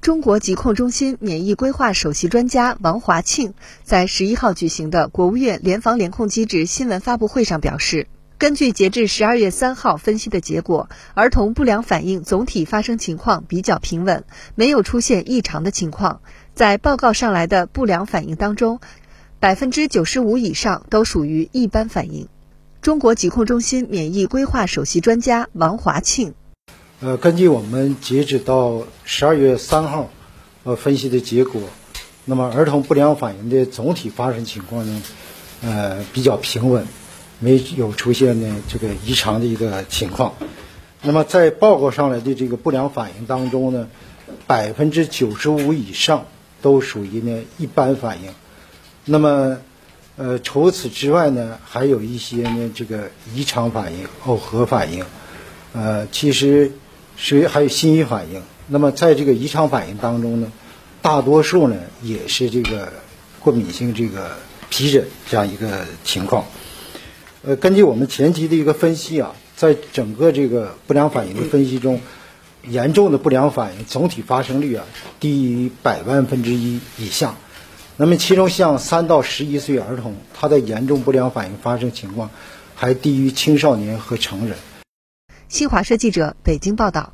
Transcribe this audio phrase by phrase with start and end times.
[0.00, 3.52] 中国疾控中心免疫规划首席专家王华庆
[3.84, 8.06] 在十一号举行的国务院联防联控机制新闻发布会上表示，
[8.38, 14.24] 根据截至十二月三号分析的结果，儿童不良反应总体发生情况比较平稳，
[14.54, 16.22] 没有出现异常的情况。
[16.54, 18.80] 在报告上来的不良反应当中，
[19.38, 22.26] 百分之九十五以上都属于一般反应。
[22.80, 26.32] 中国疾控中心免疫规划首席专家王华庆。
[27.02, 30.10] 呃，根据我们截止到十二月三号，
[30.64, 31.62] 呃分析的结果，
[32.26, 35.02] 那么儿童不良反应的总体发生情况呢，
[35.62, 36.86] 呃比较平稳，
[37.38, 40.34] 没有出现呢这个异常的一个情况。
[41.00, 43.88] 那么在报告上来的这个不良反应当中呢，
[44.46, 46.26] 百分之九十五以上
[46.60, 48.28] 都属于呢一般反应。
[49.06, 49.56] 那么，
[50.16, 55.02] 呃除此之外呢，还有一些呢这个异常反应、耦合反应，
[55.72, 56.72] 呃其实。
[57.20, 60.50] 属于还有心理反应，那么在这个异常反应当中呢，
[61.02, 62.90] 大多数呢也是这个
[63.40, 64.30] 过敏性这个
[64.70, 66.46] 皮疹这样一个情况。
[67.42, 72.00] 呃，根据我们前期的一个分析啊，在整个这个不良反应的分析中，
[72.66, 74.86] 严重的不良反应总体发生率啊
[75.20, 77.36] 低于百万分之一以下。
[77.98, 82.30] 那么其中像三到十一岁儿童，他的严重不良反应发生情况
[82.74, 84.56] 还低于青少年和成人。
[85.50, 87.12] 新华社记者北京报道。